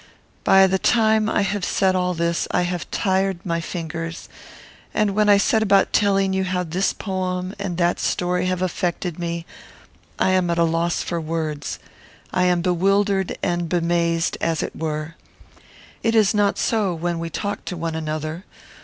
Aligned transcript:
By 0.43 0.65
the 0.65 0.79
time 0.79 1.29
I 1.29 1.43
have 1.43 1.63
said 1.63 1.95
all 1.95 2.15
this, 2.15 2.47
I 2.49 2.63
have 2.63 2.89
tired 2.89 3.45
my 3.45 3.61
fingers, 3.61 4.29
and 4.95 5.11
when 5.13 5.29
I 5.29 5.37
set 5.37 5.61
about 5.61 5.93
telling 5.93 6.33
you 6.33 6.43
how 6.43 6.63
this 6.63 6.91
poem 6.91 7.53
and 7.59 7.77
that 7.77 7.99
story 7.99 8.47
have 8.47 8.63
affected 8.63 9.19
me, 9.19 9.45
I 10.17 10.31
am 10.31 10.49
at 10.49 10.57
a 10.57 10.63
loss 10.63 11.03
for 11.03 11.21
words; 11.21 11.77
I 12.33 12.45
am 12.45 12.61
bewildered 12.63 13.37
and 13.43 13.69
bemazed, 13.69 14.37
as 14.41 14.63
it 14.63 14.75
were. 14.75 15.13
It 16.01 16.15
is 16.15 16.33
not 16.33 16.57
so 16.57 16.95
when 16.95 17.19
we 17.19 17.29
talk 17.29 17.63
to 17.65 17.77
one 17.77 17.93
another. 17.93 18.43